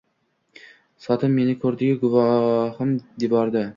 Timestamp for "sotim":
1.07-1.37